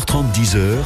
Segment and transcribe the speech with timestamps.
[0.00, 0.78] 30 10h,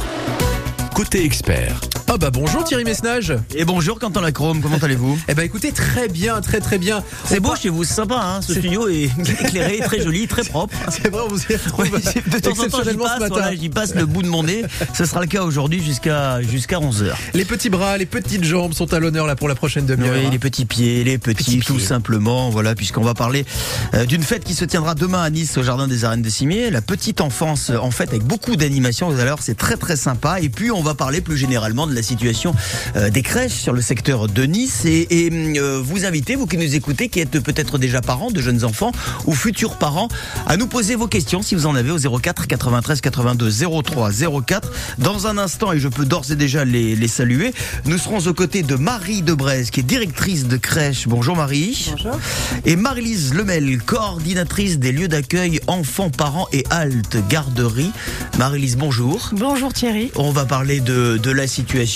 [0.93, 1.79] côté expert.
[2.09, 5.19] Ah bah bonjour Thierry Messnage Et bonjour Quentin Lacrome, comment allez-vous?
[5.27, 7.03] Eh bah écoutez très bien, très très bien.
[7.25, 9.09] C'est beau chez vous, c'est sympa, hein ce studio est
[9.43, 10.73] éclairé, très joli, très propre.
[10.89, 13.69] C'est vrai, on vous y retrouve Ouais, de temps en temps, j'y passe, voilà, j'y
[13.69, 14.63] passe le bout de mon nez.
[14.93, 17.11] Ce sera le cas aujourd'hui jusqu'à jusqu'à 11h.
[17.33, 20.15] Les petits bras, les petites jambes sont à l'honneur là pour la prochaine demi-heure.
[20.15, 20.29] Oui, hein.
[20.31, 21.85] les petits pieds, les petits, Petits tout pieds.
[21.85, 23.45] simplement, voilà, puisqu'on va parler
[23.93, 26.71] euh, d'une fête qui se tiendra demain à Nice au Jardin des Arènes de Cimier.
[26.71, 30.39] La petite enfance, en fait, avec beaucoup d'animation, vous allez c'est très très sympa.
[30.39, 32.53] Et puis, on va parler plus généralement de la situation
[32.95, 34.85] euh, des crèches sur le secteur de Nice.
[34.85, 38.39] Et, et, euh, vous invitez, vous qui nous écoutez, qui êtes peut-être déjà parents de
[38.39, 38.91] jeunes enfants
[39.25, 40.07] ou futurs parents,
[40.45, 43.51] à nous poser vos questions si vous en avez au 04 93 82
[43.83, 44.11] 03
[44.45, 44.71] 04.
[44.99, 47.53] Dans un instant, et je peux d'ores et déjà les, les saluer,
[47.85, 51.07] nous serons aux côtés de Marie Debrez, qui est directrice de crèche.
[51.07, 51.91] Bonjour Marie.
[51.91, 52.19] Bonjour.
[52.65, 57.91] Et Marie-Lise Lemel, coordinatrice des lieux d'accueil enfants, parents et halte garderie.
[58.37, 59.29] Marie-Lise, bonjour.
[59.33, 60.11] Bonjour Thierry.
[60.15, 61.86] On va parler de, de la situation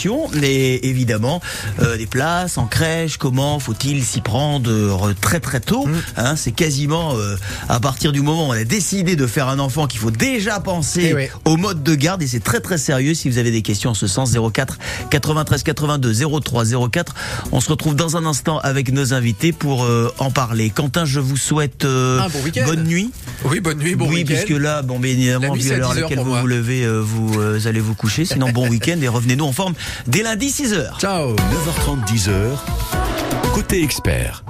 [0.42, 1.42] et évidemment
[1.82, 3.18] euh, des places en crèche.
[3.18, 7.36] Comment faut-il s'y prendre euh, très très tôt hein, C'est quasiment euh,
[7.70, 10.60] à partir du moment où on a décidé de faire un enfant qu'il faut déjà
[10.60, 13.14] penser Eh au mode de garde et c'est très très sérieux.
[13.14, 14.78] Si vous avez des questions en ce sens, 04
[15.10, 17.16] 93 82 03 04.
[17.52, 20.70] On se retrouve dans un instant avec nos invités pour euh, en parler.
[20.70, 22.66] Quentin, je vous souhaite euh, Un bon week-end.
[22.66, 23.12] bonne nuit.
[23.46, 24.34] Oui, bonne nuit, bon oui, week-end.
[24.36, 26.42] puisque là, bon, bien évidemment, vu à l'heure à 10 heures laquelle vous moi.
[26.42, 28.26] vous levez, euh, vous euh, allez vous coucher.
[28.26, 29.74] Sinon, bon week-end et revenez-nous en forme
[30.08, 31.00] dès lundi 6h.
[31.00, 32.58] Ciao 9h30 10h,
[33.54, 34.44] côté expert.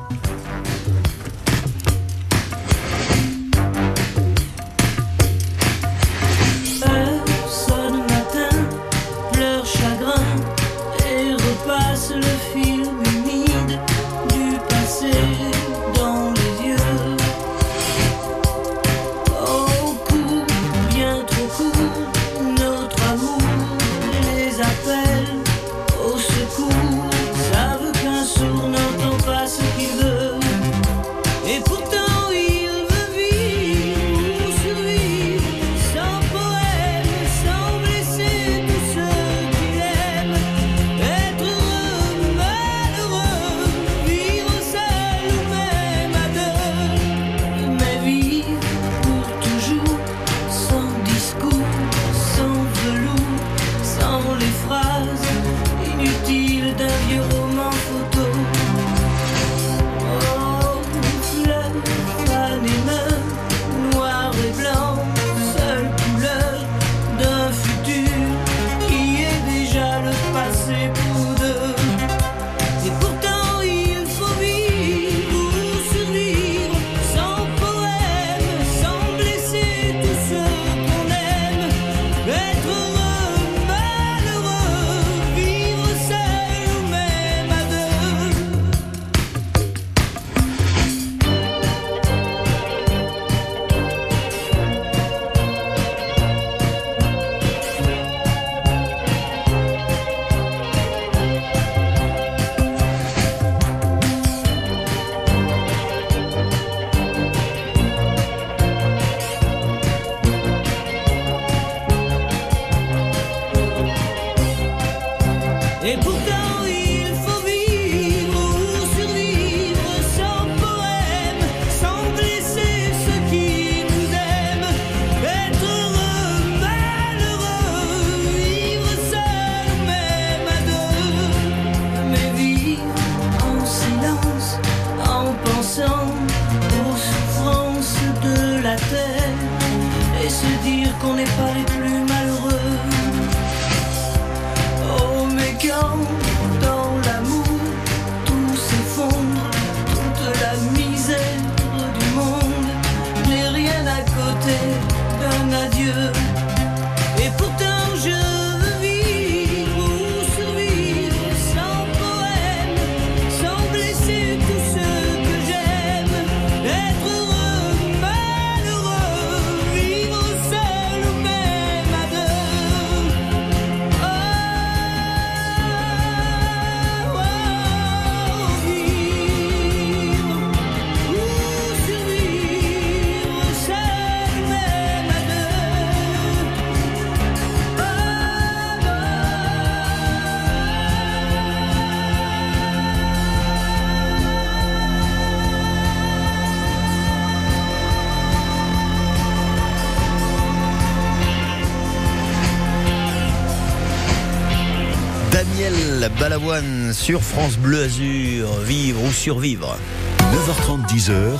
[206.21, 209.75] Balavoine sur France Bleu Azur, vivre ou survivre.
[210.19, 211.39] 9h30, 10h,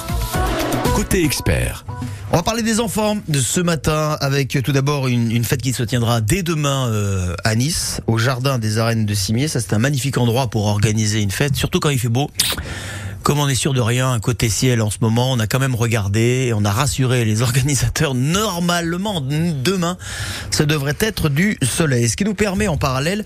[0.96, 1.86] côté expert.
[2.32, 5.74] On va parler des enfants de ce matin avec tout d'abord une, une fête qui
[5.74, 9.48] se tiendra dès demain euh, à Nice, au jardin des arènes de Cimier.
[9.48, 12.32] Ça c'est un magnifique endroit pour organiser une fête, surtout quand il fait beau.
[13.32, 15.74] Comme on est sûr de rien, côté ciel en ce moment, on a quand même
[15.74, 18.14] regardé et on a rassuré les organisateurs.
[18.14, 19.98] Normalement, demain,
[20.50, 22.10] ça devrait être du soleil.
[22.10, 23.24] Ce qui nous permet en parallèle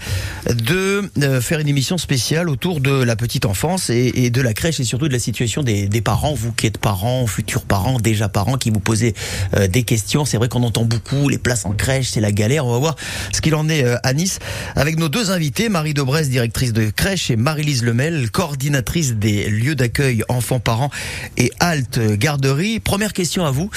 [0.48, 4.80] de euh, faire une émission spéciale autour de la petite enfance et, de la crèche
[4.80, 6.36] et surtout de la situation des, parents.
[6.36, 9.16] Vous qui êtes parents, futurs parents, déjà parents, qui vous posez
[9.56, 10.24] euh, des questions.
[10.24, 12.68] C'est vrai qu'on entend beaucoup les places en crèche, c'est la galère.
[12.68, 12.96] On va voir
[13.34, 14.38] ce qu'il en est euh, à Nice
[14.76, 19.74] avec nos deux invités, Marie Dobresse, directrice de crèche, et Marie-Lise Lemel, coordinatrice des lieux
[19.74, 20.90] d'accueil d'accueil enfants-parents
[21.38, 22.82] et halte garderie.
[22.82, 23.70] Première question à vous,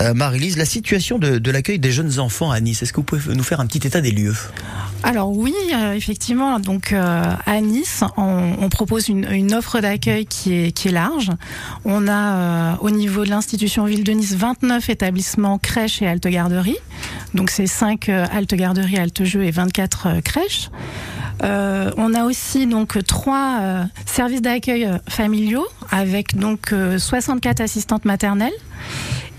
[0.00, 3.04] euh, Marie-Lise, la situation de, de l'accueil des jeunes enfants à Nice, est-ce que vous
[3.04, 4.36] pouvez nous faire un petit état des lieux?
[5.04, 10.26] Alors oui, euh, effectivement, donc euh, à Nice, on, on propose une, une offre d'accueil
[10.26, 11.30] qui est, qui est large.
[11.84, 16.28] On a euh, au niveau de l'institution Ville de Nice 29 établissements crèches et halte
[16.28, 16.76] garderie.
[17.34, 20.70] Donc c'est 5 halte garderie, halte jeux et 24 crèches.
[21.42, 28.04] Euh, on a aussi donc trois euh, services d'accueil familiaux avec donc euh, 64 assistantes
[28.04, 28.52] maternelles.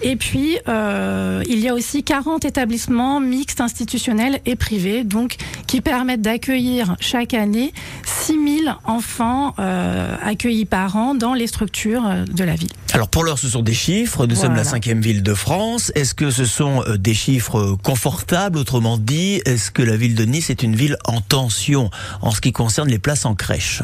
[0.04, 5.80] Et puis, euh, il y a aussi 40 établissements mixtes institutionnels et privés, donc qui
[5.80, 7.74] permettent d'accueillir chaque année
[8.06, 12.70] 6000 enfants euh, accueillis par an dans les structures de la ville.
[12.94, 14.28] Alors pour l'heure, ce sont des chiffres.
[14.28, 14.50] Nous voilà.
[14.50, 15.92] sommes la cinquième ville de France.
[15.96, 18.58] Est-ce que ce sont des chiffres confortables?
[18.58, 21.90] Autrement dit, est-ce que la ville de Nice est une ville en tension
[22.22, 23.82] en ce qui concerne les places en crèche?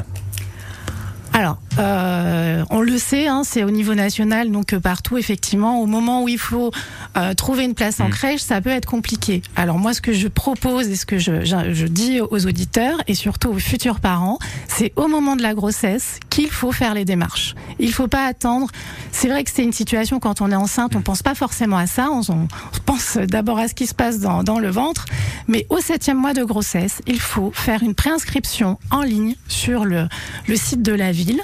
[1.33, 5.85] Alors, euh, on le sait, hein, c'est au niveau national, donc euh, partout, effectivement, au
[5.85, 6.71] moment où il faut
[7.17, 8.11] euh, trouver une place en mmh.
[8.11, 9.41] crèche, ça peut être compliqué.
[9.55, 12.99] Alors moi, ce que je propose et ce que je, je, je dis aux auditeurs
[13.07, 17.05] et surtout aux futurs parents, c'est au moment de la grossesse qu'il faut faire les
[17.05, 17.55] démarches.
[17.79, 18.67] Il faut pas attendre.
[19.11, 21.87] C'est vrai que c'est une situation quand on est enceinte, on pense pas forcément à
[21.87, 22.47] ça, on, on
[22.85, 25.05] pense d'abord à ce qui se passe dans, dans le ventre,
[25.47, 30.07] mais au septième mois de grossesse, il faut faire une préinscription en ligne sur le,
[30.47, 31.41] le site de la ville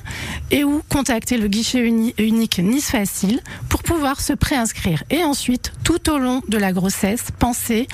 [0.51, 5.03] et ou contacter le guichet uni, unique Nice Facile pour pouvoir se préinscrire.
[5.09, 7.87] Et ensuite, tout au long de la grossesse, penser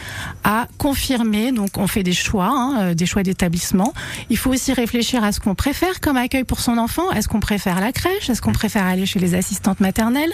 [0.44, 1.52] à confirmer.
[1.52, 3.94] Donc, on fait des choix, hein, des choix d'établissement.
[4.30, 7.12] Il faut aussi réfléchir à ce qu'on préfère comme accueil pour son enfant.
[7.12, 8.30] Est-ce qu'on préfère la crèche?
[8.30, 10.34] Est-ce qu'on préfère aller chez les assistantes maternelles?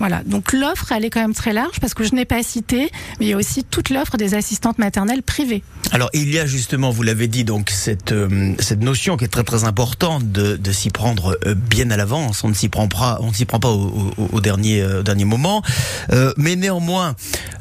[0.00, 2.90] Voilà, donc l'offre, elle est quand même très large parce que je n'ai pas cité,
[3.20, 5.62] mais il y a aussi toute l'offre des assistantes maternelles privées.
[5.92, 9.28] Alors il y a justement, vous l'avez dit, donc cette euh, cette notion qui est
[9.28, 12.42] très très importante de, de s'y prendre euh, bien à l'avance.
[12.44, 15.02] On ne s'y prend pas, on ne s'y prend pas au, au, au dernier euh,
[15.02, 15.62] dernier moment.
[16.36, 17.14] mais néanmoins,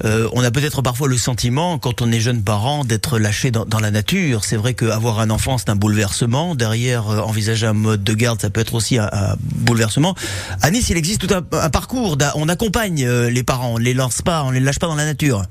[0.04, 3.80] on a peut-être parfois le sentiment, quand on est jeune parent, d'être lâché dans, dans
[3.82, 4.46] la nature.
[4.46, 6.56] C'est vrai qu'avoir un enfant, c'est un bouleversement.
[6.56, 10.16] Derrière, envisager un mode de garde, ça peut être aussi un, un bouleversement.
[10.62, 13.94] À Nice, il existe tout un, un parcours on accompagne euh, les parents, on les
[13.94, 15.44] lance pas, on les lâche pas dans la nature.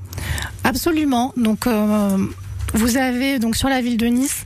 [0.64, 1.32] Absolument.
[1.36, 2.16] Donc euh,
[2.74, 4.44] vous avez donc sur la ville de Nice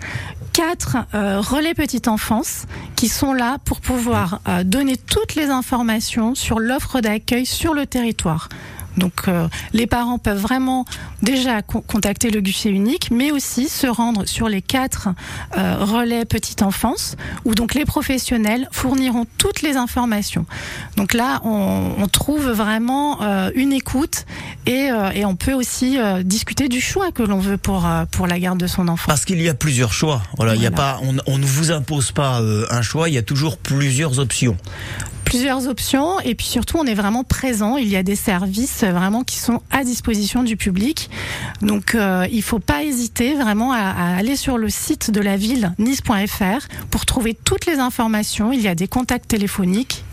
[0.52, 6.58] quatre euh, relais petite enfance qui sont là pour pouvoir donner toutes les informations sur
[6.58, 8.48] l'offre d'accueil sur le territoire.
[8.96, 10.84] Donc euh, les parents peuvent vraiment
[11.22, 15.08] déjà co contacter le guichet unique, mais aussi se rendre sur les quatre
[15.56, 20.46] euh, relais petite enfance, où donc les professionnels fourniront toutes les informations.
[20.96, 24.26] Donc là, on, on trouve vraiment euh, une écoute
[24.66, 28.58] et, et, on peut aussi discuter du choix que l'on veut pour pour la garde
[28.58, 29.06] de son enfant.
[29.06, 30.22] Parce qu'il y a plusieurs choix.
[30.36, 30.62] Voilà, il voilà.
[30.62, 33.58] y a pas, on, on ne vous impose pas un choix, il y a toujours
[33.58, 34.56] plusieurs options
[35.32, 37.78] plusieurs options et puis surtout on est vraiment présent.
[37.78, 41.08] Il y a des services vraiment qui sont à disposition du public.
[41.62, 45.72] Donc euh, il faut pas hésiter vraiment à, aller sur le site de la ville
[45.78, 48.52] nice.fr pour trouver toutes les informations.
[48.52, 50.04] Il y a des contacts téléphoniques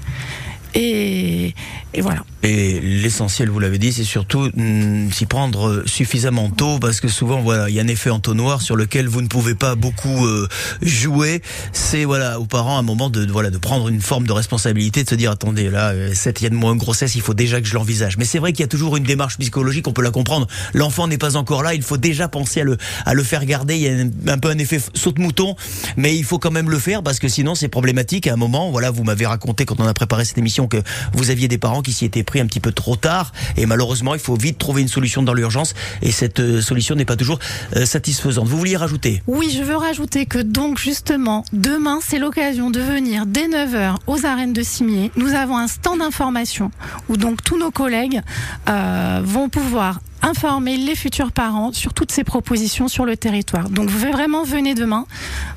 [0.76, 1.54] et,
[1.94, 2.24] et voilà.
[2.44, 7.42] Et l'essentiel, vous l'avez dit, c'est surtout mm, s'y prendre suffisamment tôt parce que souvent,
[7.42, 10.48] voilà, il y a un effet entonnoir sur lequel vous ne pouvez pas beaucoup euh,
[10.82, 11.42] jouer.
[11.74, 15.10] C'est voilà aux parents un moment de voilà de prendre une forme de responsabilité, de
[15.10, 17.68] se dire attendez là, cette il y de moins de grossesse, il faut déjà que
[17.68, 18.18] je l'envisage.
[18.18, 20.48] Mais c'est vrai qu'il y a toujours une démarche psychologique, on peut la comprendre.
[20.74, 23.76] L'enfant n'est pas encore là, il faut déjà penser à le à le faire garder.
[23.76, 25.56] Il y a un, un peu un effet saute-mouton,
[25.98, 28.28] mais il faut quand même le faire parce que sinon c'est problématique.
[28.28, 30.78] À un moment, voilà, vous m'avez raconté quand on a préparé cette émission que
[31.14, 34.14] vous aviez des parents qui s'y étaient pris un petit peu trop tard et malheureusement
[34.14, 37.40] il faut vite trouver une solution dans l'urgence et cette euh, solution n'est pas toujours
[37.76, 38.48] euh, satisfaisante.
[38.48, 39.22] Vous vouliez rajouter?
[39.28, 44.26] Oui, je veux rajouter que donc justement demain c'est l'occasion de venir dès 9h aux
[44.26, 45.12] arènes de Cimier.
[45.16, 46.72] Nous avons un stand d'information
[47.10, 48.22] où donc tous nos collègues
[48.70, 53.70] euh, vont pouvoir informer les futurs parents sur toutes ces propositions sur le territoire.
[53.70, 55.06] Donc vous vraiment venez demain.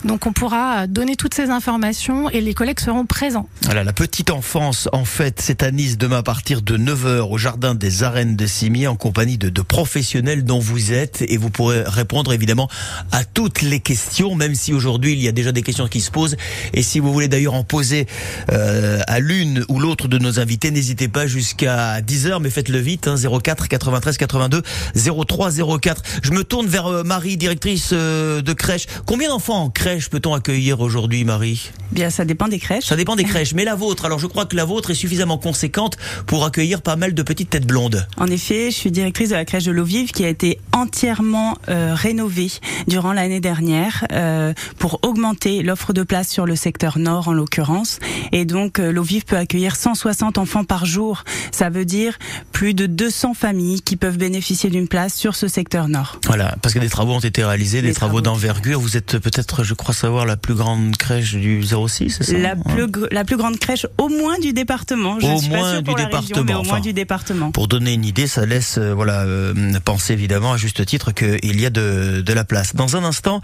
[0.04, 3.49] Donc on pourra donner toutes ces informations et les collègues seront présents.
[3.62, 7.38] Voilà, la petite enfance, en fait, c'est à Nice demain à partir de 9h au
[7.38, 11.83] jardin des arènes de Cimier en compagnie de, professionnels dont vous êtes et vous pourrez
[11.87, 12.69] répondre évidemment
[13.11, 16.11] à toutes les questions, même si aujourd'hui il y a déjà des questions qui se
[16.11, 16.37] posent.
[16.73, 18.07] Et si vous voulez d'ailleurs en poser
[18.50, 23.09] euh, à l'une ou l'autre de nos invités, n'hésitez pas jusqu'à 10h, mais faites-le vite,
[23.09, 24.52] hein, 04 93 82
[24.95, 26.03] 03 04.
[26.23, 28.87] Je me tourne vers euh, Marie, directrice euh, de crèche.
[29.07, 31.71] Combien d'enfants en crèche peut-on accueillir aujourd'hui, Marie?
[31.93, 32.87] Bien, ça dépend des crèches.
[32.87, 35.37] Ça dépend des crèches, mais la vôtre, alors je crois que la vôtre est suffisamment
[35.37, 38.07] conséquente pour accueillir pas mal de petites têtes blondes.
[38.17, 41.59] En effet, je suis directrice de la crèche de l'eau vive qui a été entièrement
[41.69, 42.51] euh, rénovée
[42.89, 47.99] durant l'année dernière euh, pour augmenter l'offre de place sur le secteur nord en l'occurrence.
[48.33, 51.25] Et donc euh, l'eau vive peut accueillir 160 enfants par jour.
[51.51, 52.19] Ça veut dire
[52.53, 56.19] plus de 200 familles qui peuvent bénéficier d'une place sur ce secteur nord.
[56.27, 58.37] Voilà, parce que des travaux ont été réalisés, des Des travaux, travaux.
[58.37, 58.81] d'envergure.
[58.81, 62.57] Vous êtes peut-être, je crois savoir, la plus grande crèche du 06, c'est ça La
[62.57, 65.19] plus, gr- la plus grande crèche au moins du département.
[65.21, 67.51] Je Au suis moins pas sûre du région, département, mais au moins du département.
[67.53, 71.61] Pour donner une idée, ça laisse euh, voilà euh, penser évidemment à juste titre qu'il
[71.61, 72.75] y a de, de la place.
[72.75, 73.41] Dans un instant,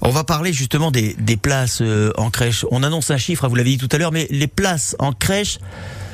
[0.00, 2.64] on va parler justement des, des places euh, en crèche.
[2.70, 5.12] On annonce un chiffre, hein, vous l'avez dit tout à l'heure, mais les places en
[5.12, 5.58] crèche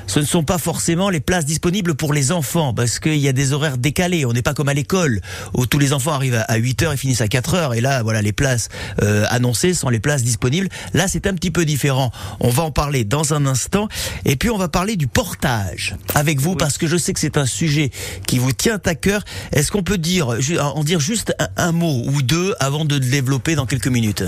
[0.06, 3.32] ce ne sont pas forcément les places disponibles pour les enfants parce qu'il y a
[3.32, 4.24] des horaires décalés.
[4.24, 5.20] On n'est pas comme à l'école
[5.54, 7.74] où tous les enfants arrivent à 8 heures et finissent à 4 heures.
[7.74, 8.68] Et là, voilà, les places
[9.02, 10.68] euh, annoncées sont les places disponibles.
[10.94, 12.10] Là, c'est un petit peu différent.
[12.40, 13.88] On va en parler dans un instant.
[14.24, 17.36] Et puis, on va parler du portage avec vous parce que je sais que c'est
[17.36, 17.90] un sujet
[18.26, 19.24] qui vous tient à cœur.
[19.52, 23.00] Est-ce qu'on peut dire, en dire juste un, un mot ou deux avant de le
[23.00, 24.24] développer dans quelques minutes?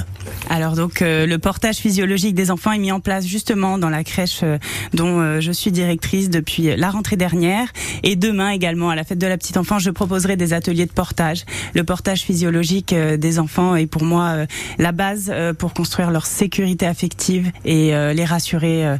[0.49, 4.05] Alors donc euh, le portage physiologique des enfants est mis en place justement dans la
[4.05, 4.59] crèche euh,
[4.95, 7.69] dont euh, je suis directrice depuis la rentrée dernière
[8.03, 10.93] et demain également à la fête de la petite enfance je proposerai des ateliers de
[10.93, 11.45] portage.
[11.75, 14.47] Le portage physiologique euh, des enfants est pour moi euh,
[14.79, 18.99] la base euh, pour construire leur sécurité affective et les rassurer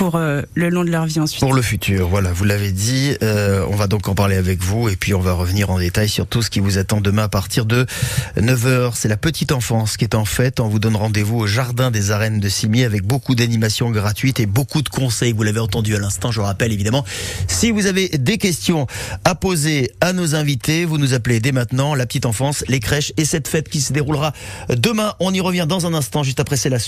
[0.00, 1.40] pour euh, le long de leur vie ensuite.
[1.40, 3.14] Pour le futur, voilà, vous l'avez dit.
[3.22, 6.08] euh, on va donc en parler avec vous et puis on va revenir en détail
[6.08, 7.84] sur tout ce qui vous attend demain à partir de
[8.38, 8.92] 9h.
[8.94, 10.58] C'est la petite enfance qui est en fête.
[10.58, 14.46] On vous donne rendez-vous au Jardin des Arènes de Cimier avec beaucoup d'animations gratuites et
[14.46, 15.34] beaucoup de conseils.
[15.34, 17.04] Vous l'avez entendu à l'instant, je rappelle évidemment.
[17.46, 18.86] Si vous avez des questions
[19.26, 21.94] à poser à nos invités, vous nous appelez dès maintenant.
[21.94, 24.32] La petite enfance, les crèches et cette fête qui se déroulera
[24.70, 25.12] demain.
[25.20, 26.78] On y revient dans un instant, juste après c'est la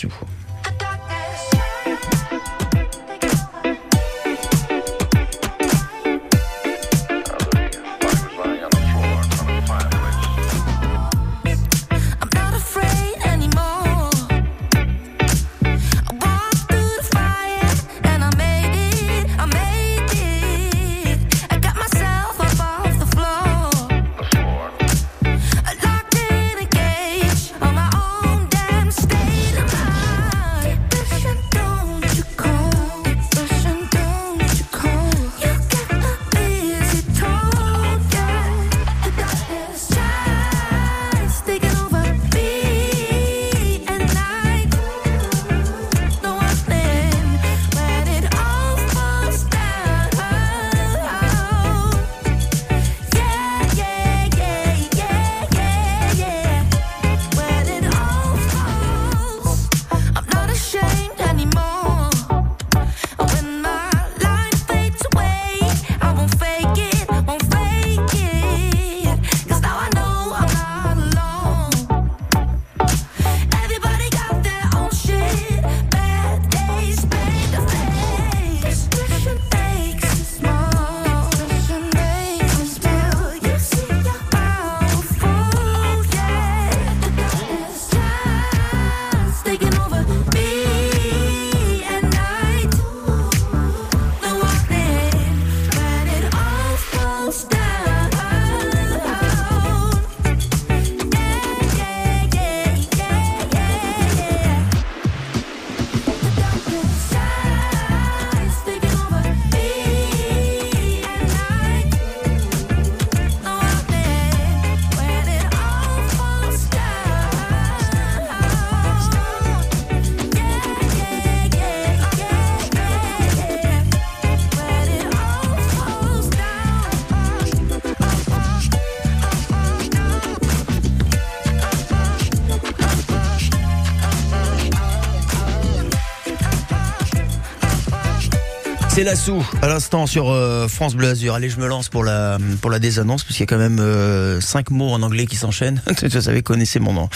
[139.03, 141.35] C'est la sous à l'instant sur euh, France Bleu Azur.
[141.35, 143.81] Allez, je me lance pour la pour la désannonce parce qu'il y a quand même
[143.81, 145.83] euh, cinq mots en anglais qui s'enchaînent.
[146.03, 147.09] Vous savez, connaissez mon nom.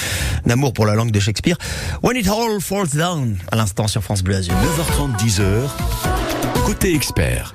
[0.50, 1.56] amour pour la langue de Shakespeare.
[2.02, 4.52] When it all falls down à l'instant sur France Bleu Azur.
[4.52, 7.54] 9h30, 10h, côté expert.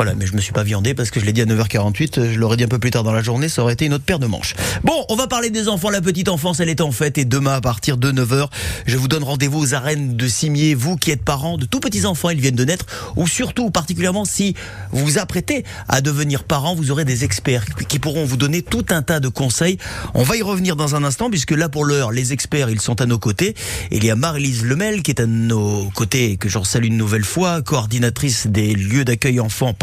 [0.00, 2.38] Voilà, mais je me suis pas viandé parce que je l'ai dit à 9h48, je
[2.38, 4.18] l'aurais dit un peu plus tard dans la journée, ça aurait été une autre paire
[4.18, 4.54] de manches.
[4.82, 7.52] Bon, on va parler des enfants, la petite enfance, elle est en fête et demain
[7.52, 8.48] à partir de 9h,
[8.86, 12.06] je vous donne rendez-vous aux arènes de Cimier, vous qui êtes parents de tout petits
[12.06, 14.54] enfants, ils viennent de naître, ou surtout, particulièrement si
[14.90, 18.86] vous vous apprêtez à devenir parent, vous aurez des experts qui pourront vous donner tout
[18.88, 19.76] un tas de conseils.
[20.14, 23.02] On va y revenir dans un instant puisque là pour l'heure, les experts, ils sont
[23.02, 23.54] à nos côtés.
[23.90, 27.22] Il y a Marie-Lise Lemel qui est à nos côtés, que j'en salue une nouvelle
[27.22, 29.74] fois, coordinatrice des lieux d'accueil enfants,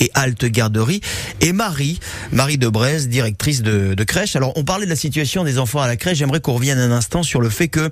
[0.00, 1.00] et halte garderie,
[1.40, 2.00] et Marie,
[2.32, 2.68] Marie de
[3.06, 4.36] directrice de, de crèche.
[4.36, 6.18] Alors, on parlait de la situation des enfants à la crèche.
[6.18, 7.90] J'aimerais qu'on revienne un instant sur le fait que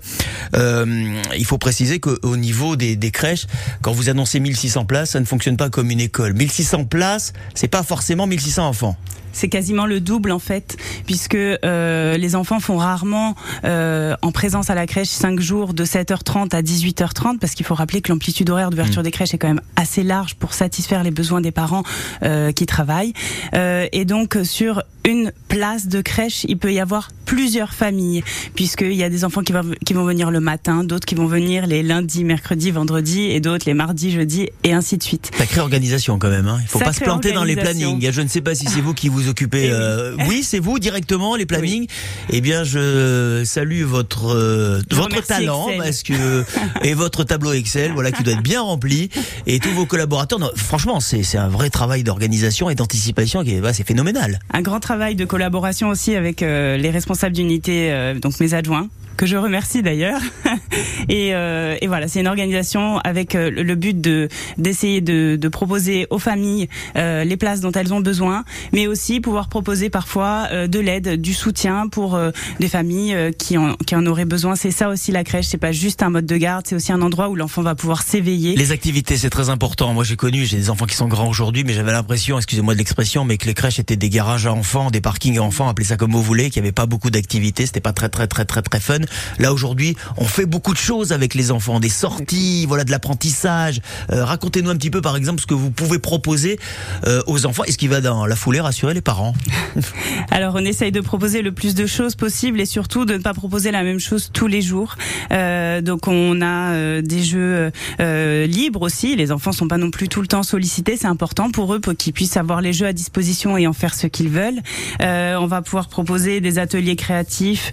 [0.54, 3.46] euh, il faut préciser qu'au niveau des, des crèches,
[3.82, 6.34] quand vous annoncez 1600 places, ça ne fonctionne pas comme une école.
[6.34, 8.96] 1600 places, c'est pas forcément 1600 enfants.
[9.35, 10.76] C'est quasiment le double en fait,
[11.07, 15.85] puisque euh, les enfants font rarement euh, en présence à la crèche 5 jours de
[15.85, 19.49] 7h30 à 18h30, parce qu'il faut rappeler que l'amplitude horaire d'ouverture des crèches est quand
[19.49, 21.83] même assez large pour satisfaire les besoins des parents
[22.23, 23.12] euh, qui travaillent.
[23.55, 28.23] Euh, et donc sur une place de crèche, il peut y avoir plusieurs familles,
[28.55, 31.26] puisqu'il y a des enfants qui vont, qui vont venir le matin, d'autres qui vont
[31.26, 35.31] venir les lundis, mercredis, vendredis, et d'autres les mardis, jeudis, et ainsi de suite.
[35.37, 36.49] Sacrée organisation quand même.
[36.49, 36.59] Hein.
[36.62, 38.11] Il faut pas se planter dans les plannings.
[38.11, 39.64] Je ne sais pas si c'est vous qui vous occupez.
[39.64, 39.73] Eh oui.
[39.73, 41.87] euh, oui, c'est vous directement les plannings.
[42.31, 45.83] Eh bien, je salue votre euh, votre talent Excel.
[45.83, 46.45] parce que
[46.83, 49.11] et votre tableau Excel, voilà, qui doit être bien rempli
[49.47, 50.38] et tous vos collaborateurs.
[50.38, 54.38] non, franchement, c'est c'est un vrai travail d'organisation et d'anticipation qui est bah, c'est phénoménal.
[54.52, 59.26] Un grand travail de collaboration aussi avec euh, les responsables d'unité, donc mes adjoints que
[59.26, 60.21] je remercie d'ailleurs.
[61.09, 64.28] et, euh, et voilà, c'est une organisation avec euh, le- but de
[64.59, 69.21] d'essayer de, de proposer aux familles euh, les places dont elles ont besoin, mais aussi
[69.21, 72.30] pouvoir proposer parfois euh, de l'aide, du soutien pour euh,
[72.61, 74.54] des familles euh, qui en qui en auraient besoin.
[74.54, 77.03] C'est ça aussi la crèche, c'est pas juste un mode de garde, c'est aussi un
[77.03, 78.55] endroit où l'enfant va pouvoir s'éveiller.
[78.57, 79.92] Les activités, c'est très important.
[79.92, 82.79] Moi, j'ai connu, j'ai des enfants qui sont grands aujourd'hui, mais j'avais l'impression, excusez-moi de
[82.79, 85.87] l'expression, mais que les crèches étaient des garages à enfants, des parkings à enfants, appelez
[85.87, 88.44] ça comme vous voulez, qu'il n'y avait pas beaucoup d'activités, c'était pas très très très
[88.44, 88.98] très très fun.
[89.38, 93.81] Là aujourd'hui, on fait beaucoup de choses avec les enfants, des sorties, voilà, de l'apprentissage.
[94.12, 96.59] Euh, Racontez-nous un petit peu, par exemple, ce que vous pouvez proposer
[97.07, 99.35] euh, aux enfants et ce qui va dans la foulée rassurer les parents.
[100.31, 103.35] Alors on essaye de proposer le plus de choses possible et surtout de ne pas
[103.35, 104.97] proposer la même chose tous les jours.
[105.33, 109.17] Euh, donc on a des jeux libres aussi.
[109.17, 110.97] Les enfants sont pas non plus tout le temps sollicités.
[110.97, 113.95] C'est important pour eux pour qu'ils puissent avoir les jeux à disposition et en faire
[113.95, 114.61] ce qu'ils veulent.
[115.01, 117.73] On va pouvoir proposer des ateliers créatifs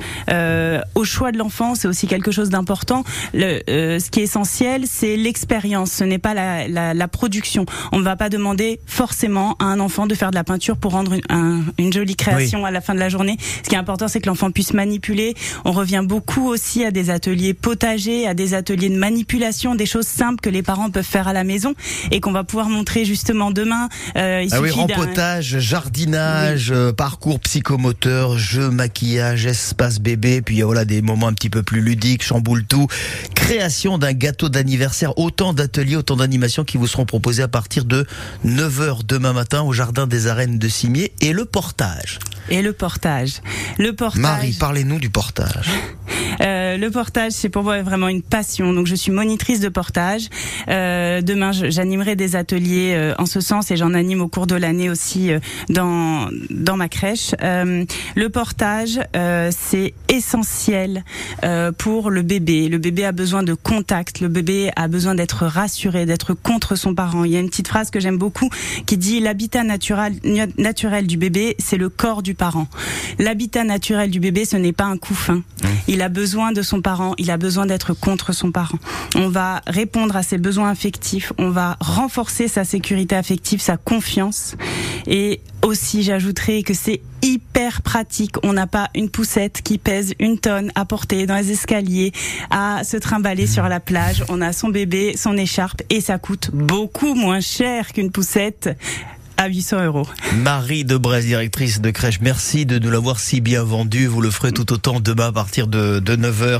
[0.95, 1.75] au choix de l'enfant.
[1.75, 3.03] C'est aussi quelque chose d'important.
[3.35, 5.91] Euh, ce qui est essentiel, c'est l'expérience.
[5.91, 7.65] Ce n'est pas la, la, la production.
[7.91, 10.93] On ne va pas demander forcément à un enfant de faire de la peinture pour
[10.93, 13.37] rendre une, un- une jolie création à la fin de la journée.
[13.63, 15.35] Ce qui est important, c'est que l'enfant puisse manipuler.
[15.65, 20.07] On revient beaucoup aussi à des ateliers potagers, à des ateliers de manipulation, des choses
[20.07, 21.73] simples que les parents peuvent faire à la maison
[22.11, 23.89] et qu'on va pouvoir montrer justement demain.
[24.15, 30.85] Euh, il Ah oui, rempotage, jardinage, euh, parcours psychomoteur, jeu, maquillage, espace bébé, puis voilà
[30.85, 32.87] des moments un petit peu plus ludiques, chamboule tout,
[33.35, 38.05] création d'un gâteau d'anniversaire, autant d'ateliers, autant d'animations qui vous seront proposés à partir de
[38.45, 42.19] 9h demain matin au jardin des arènes de Cimier et le portage.
[42.49, 43.41] et le portage.
[43.77, 44.21] Le portage.
[44.21, 45.69] Marie, parlez-nous du portage.
[46.41, 48.73] Euh, le portage, c'est pour moi vraiment une passion.
[48.73, 50.27] Donc, je suis monitrice de portage.
[50.69, 54.55] Euh, demain, j'animerai des ateliers euh, en ce sens et j'en anime au cours de
[54.55, 55.31] l'année aussi
[55.69, 57.35] dans dans ma crèche.
[57.41, 58.99] Le portage,
[59.51, 61.00] c'est essentiel
[61.43, 62.69] euh, pour le bébé.
[62.69, 64.19] Le bébé a besoin de contact.
[64.19, 67.23] Le bébé a besoin d'être rassuré, d'être contre son parent.
[67.23, 68.49] Il y a une petite phrase que j'aime beaucoup
[68.85, 70.15] qui dit l'habitat naturel
[70.57, 72.67] naturel du bébé, c'est le corps du parent.
[73.19, 75.43] L'habitat naturel du bébé, ce n'est pas un couffin.
[75.87, 78.77] Il a besoin de son parent, il a besoin d'être contre son parent.
[79.15, 84.55] On va répondre à ses besoins affectifs, on va renforcer sa sécurité affective, sa confiance.
[85.07, 88.35] Et aussi, j'ajouterai que c'est hyper pratique.
[88.43, 92.11] On n'a pas une poussette qui pèse une tonne à porter dans les escaliers,
[92.49, 94.23] à se trimballer sur la plage.
[94.29, 98.69] On a son bébé, son écharpe et ça coûte beaucoup moins cher qu'une poussette
[99.41, 100.07] à 800 euros.
[100.35, 104.05] Marie directrice de crèche, merci de nous l'avoir si bien vendu.
[104.05, 106.59] Vous le ferez tout autant demain à partir de, de 9h.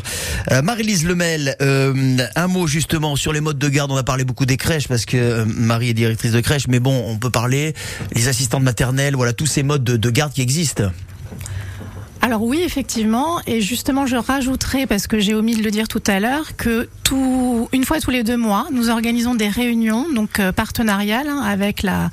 [0.51, 3.91] Euh, Marie-Lise Lemel, euh, un mot justement sur les modes de garde.
[3.91, 6.79] On a parlé beaucoup des crèches parce que euh, Marie est directrice de crèche, mais
[6.79, 7.75] bon, on peut parler
[8.15, 10.89] les assistantes maternelles, voilà tous ces modes de, de garde qui existent.
[12.23, 16.03] Alors oui, effectivement, et justement, je rajouterai parce que j'ai omis de le dire tout
[16.05, 20.39] à l'heure que tout, une fois tous les deux mois, nous organisons des réunions donc
[20.39, 22.11] euh, partenariales hein, avec la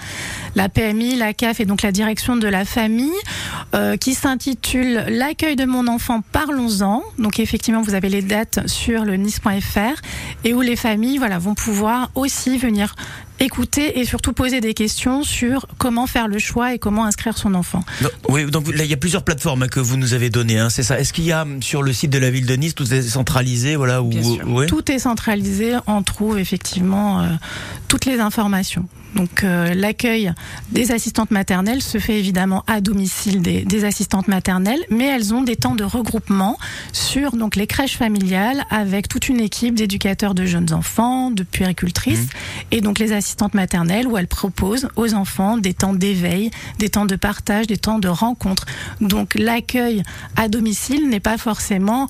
[0.54, 3.12] la PMI, la CAF et donc la direction de la famille
[3.74, 7.02] euh, qui s'intitule L'accueil de mon enfant, parlons-en.
[7.18, 10.00] Donc effectivement, vous avez les dates sur le nice.fr
[10.44, 12.94] et où les familles voilà vont pouvoir aussi venir
[13.40, 17.54] écouter et surtout poser des questions sur comment faire le choix et comment inscrire son
[17.54, 17.84] enfant.
[18.28, 20.82] Oui, donc là, il y a plusieurs plateformes que vous nous avez données, hein, c'est
[20.82, 20.98] ça.
[20.98, 23.02] Est-ce qu'il y a hum, sur le site de la ville de Nice tout est
[23.02, 24.48] centralisé, voilà, où, Bien sûr.
[24.48, 27.28] ouais Tout est centralisé, on trouve effectivement euh,
[27.88, 28.86] toutes les informations.
[29.14, 30.32] Donc euh, l'accueil
[30.70, 35.42] des assistantes maternelles se fait évidemment à domicile des, des assistantes maternelles, mais elles ont
[35.42, 36.58] des temps de regroupement
[36.92, 42.28] sur donc les crèches familiales avec toute une équipe d'éducateurs de jeunes enfants, de puéricultrices
[42.70, 47.06] et donc les assistantes maternelles où elles proposent aux enfants des temps d'éveil, des temps
[47.06, 48.66] de partage, des temps de rencontre.
[49.00, 50.02] Donc l'accueil
[50.36, 52.06] à domicile n'est pas forcément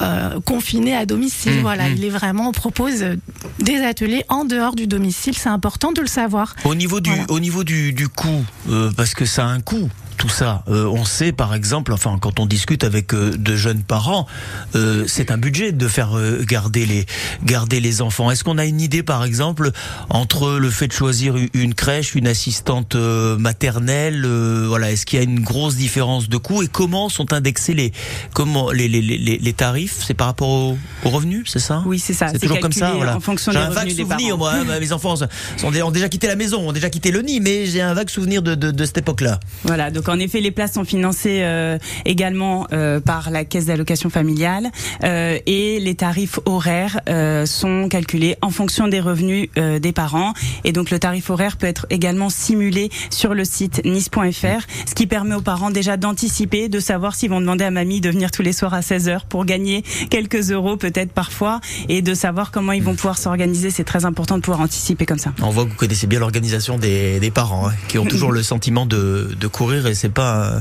[0.00, 1.58] euh, confiné à domicile.
[1.58, 1.92] Mmh, voilà, mmh.
[1.96, 3.16] il est vraiment on propose euh,
[3.58, 5.34] des ateliers en dehors du domicile.
[5.36, 6.54] C'est important de le savoir.
[6.64, 7.24] Au niveau du, Voilà.
[7.30, 9.88] au niveau du, du coût, euh, parce que ça a un coût.
[10.22, 13.82] Tout ça, Euh, on sait par exemple, enfin quand on discute avec euh, de jeunes
[13.82, 14.28] parents,
[14.76, 17.06] euh, c'est un budget de faire euh, garder les
[17.44, 18.30] garder les enfants.
[18.30, 19.72] Est-ce qu'on a une idée par exemple
[20.10, 25.18] entre le fait de choisir une crèche, une assistante euh, maternelle, euh, voilà, est-ce qu'il
[25.18, 27.90] y a une grosse différence de coût et comment sont indexés les
[28.32, 30.04] comment les les, les, les tarifs?
[30.06, 31.82] C'est par rapport au- aux revenus, c'est ça?
[31.84, 32.28] Oui, c'est ça.
[32.28, 33.16] C'est toujours comme ça, voilà.
[33.16, 34.52] En fonction J'ai un vague souvenir, moi.
[34.54, 35.26] hein, mes enfants sont-
[35.64, 38.40] ont déjà quitté la maison, ont déjà quitté le nid, mais j'ai un vague souvenir
[38.42, 39.40] de, de, de cette époque-là.
[39.64, 44.10] Voilà, donc en effet, les places sont financées euh, également euh, par la caisse d'allocation
[44.10, 44.70] familiale
[45.04, 50.34] euh, et les tarifs horaires euh, sont calculés en fonction des revenus euh, des parents.
[50.64, 55.06] Et donc le tarif horaire peut être également simulé sur le site nice.fr, ce qui
[55.06, 58.42] permet aux parents déjà d'anticiper, de savoir s'ils vont demander à mamie de venir tous
[58.42, 62.82] les soirs à 16h pour gagner quelques euros peut-être parfois et de savoir comment ils
[62.82, 63.70] vont pouvoir s'organiser.
[63.70, 65.32] C'est très important de pouvoir anticiper comme ça.
[65.40, 68.42] On voit que vous connaissez bien l'organisation des, des parents, hein, qui ont toujours le
[68.42, 70.56] sentiment de, de courir c'est pas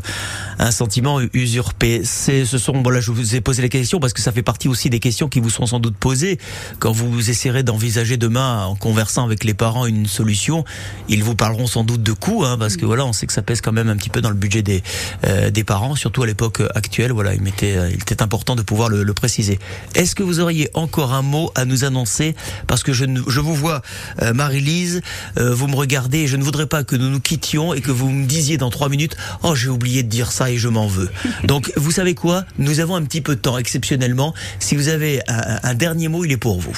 [0.60, 2.02] un, un sentiment usurpé.
[2.04, 4.68] C'est, ce sont, voilà, je vous ai posé les questions parce que ça fait partie
[4.68, 6.38] aussi des questions qui vous seront sans doute posées
[6.80, 10.64] quand vous essaierez d'envisager demain, en conversant avec les parents, une solution.
[11.10, 13.42] Ils vous parleront sans doute de coûts, hein, parce que voilà, on sait que ça
[13.42, 14.84] pèse quand même un petit peu dans le budget des,
[15.26, 17.12] euh, des parents, surtout à l'époque actuelle.
[17.12, 19.60] Voilà, il euh, il était important de pouvoir le, le préciser.
[19.96, 22.36] Est-ce que vous auriez encore un mot à nous annoncer?
[22.68, 23.82] Parce que je, je vous vois,
[24.22, 25.02] euh, Marie-Lise,
[25.38, 27.92] euh, vous me regardez et je ne voudrais pas que nous nous quittions et que
[27.92, 30.88] vous me disiez dans trois minutes Oh, j'ai oublié de dire ça et je m'en
[30.88, 31.10] veux.
[31.44, 32.46] Donc, vous savez quoi?
[32.58, 34.34] Nous avons un petit peu de temps, exceptionnellement.
[34.60, 36.78] Si vous avez un, dernier mot, il est pour vous.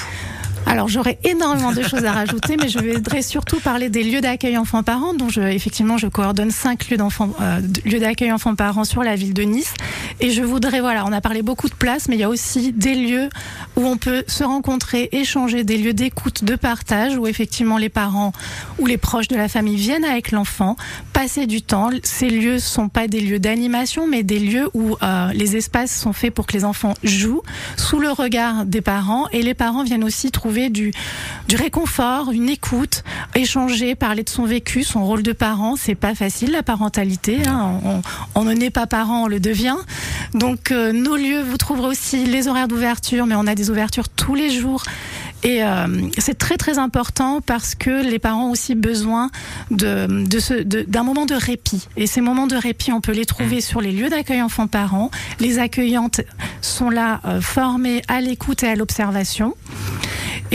[0.65, 4.58] Alors j'aurais énormément de choses à rajouter, mais je voudrais surtout parler des lieux d'accueil
[4.58, 9.15] enfants-parents, dont je, effectivement je coordonne cinq lieux d'enfants, euh, lieux d'accueil enfants-parents sur la
[9.15, 9.73] ville de Nice.
[10.19, 12.71] Et je voudrais, voilà, on a parlé beaucoup de places, mais il y a aussi
[12.71, 13.30] des lieux
[13.76, 18.32] où on peut se rencontrer, échanger, des lieux d'écoute, de partage, où effectivement les parents
[18.80, 20.76] ou les proches de la famille viennent avec l'enfant,
[21.12, 21.89] passer du temps.
[22.04, 26.13] Ces lieux sont pas des lieux d'animation, mais des lieux où euh, les espaces sont
[26.13, 27.43] faits pour que les enfants jouent
[27.78, 30.91] sous le regard des parents, et les parents viennent aussi trouver du,
[31.47, 33.03] du réconfort, une écoute,
[33.35, 35.75] échanger, parler de son vécu, son rôle de parent.
[35.75, 37.39] C'est pas facile la parentalité.
[37.47, 37.79] hein.
[37.83, 38.01] On,
[38.35, 39.75] on ne naît pas parent, on le devient.
[40.33, 44.09] Donc euh, nos lieux, vous trouverez aussi les horaires d'ouverture, mais on a des ouvertures
[44.09, 44.83] tous les jours.
[45.45, 45.87] Et euh,
[46.19, 49.29] c'est très très important parce que les parents ont aussi besoin
[49.71, 51.85] de, de ce- de- d'un moment de répit.
[51.97, 55.11] Et ces moments de répit, on peut les trouver sur les lieux d'accueil enfants-parents.
[55.41, 56.21] Les accueillantes
[56.61, 59.53] sont là euh, formées à l'écoute et à l'observation.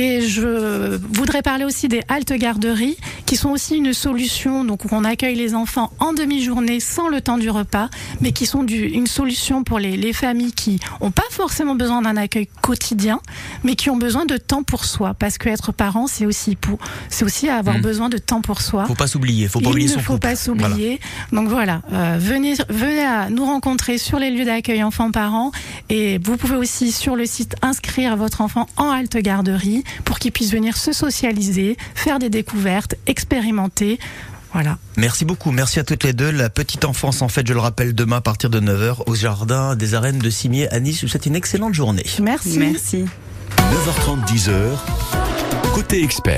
[0.01, 4.89] Et je voudrais parler aussi des haltes garderies, qui sont aussi une solution, donc où
[4.93, 8.87] on accueille les enfants en demi-journée sans le temps du repas, mais qui sont du-
[8.87, 13.21] une solution pour les, les familles qui n'ont pas forcément besoin d'un accueil quotidien,
[13.65, 16.79] mais qui ont besoin de temps pour soi, parce que être parent, c'est aussi pour,
[17.11, 17.83] c'est aussi avoir Mhm.
[17.83, 18.87] besoin de temps pour soi.
[18.87, 20.29] Faut pas s'oublier, faut pas Il oublier ne son faut couple.
[20.29, 21.01] pas s'oublier.
[21.33, 25.51] Donc voilà, euh, venez, venez à nous rencontrer sur les lieux d'accueil enfants-parents
[25.91, 30.33] et vous pouvez aussi sur le site inscrire votre enfant en halte garderie pour qu'il
[30.33, 33.99] puisse venir se socialiser, faire des découvertes, expérimenter.
[34.53, 34.79] Voilà.
[34.97, 36.31] Merci beaucoup, merci à toutes les deux.
[36.31, 39.77] La petite enfance, en fait, je le rappelle, demain à partir de 9h au jardin
[39.77, 41.01] des arènes de Cimier à Nice.
[41.01, 42.05] Je vous souhaite une excellente journée.
[42.21, 42.59] Merci.
[42.59, 43.05] Merci.
[43.57, 46.37] 9h30, 10h, côté expert.